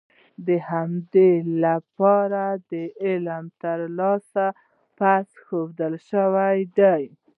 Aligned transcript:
د 0.47 0.49
همدې 0.69 1.31
لپاره 1.63 2.43
د 2.71 2.71
علم 3.05 3.43
ترلاسی 3.63 4.47
فرض 4.97 5.29
ښودل 5.43 5.93
شوی 6.09 6.59
دی. 6.77 7.03